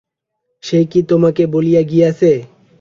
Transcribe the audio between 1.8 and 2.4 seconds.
গিয়াছে।